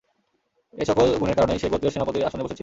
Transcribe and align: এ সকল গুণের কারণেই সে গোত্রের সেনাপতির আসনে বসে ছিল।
এ 0.73 0.83
সকল 0.85 1.05
গুণের 1.21 1.37
কারণেই 1.37 1.59
সে 1.61 1.67
গোত্রের 1.71 1.93
সেনাপতির 1.93 2.27
আসনে 2.27 2.43
বসে 2.43 2.51
ছিল। 2.51 2.59